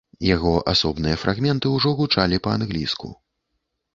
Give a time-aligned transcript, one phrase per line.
[0.35, 3.13] Яго асобныя фрагменты ўжо гучалі па-англійску.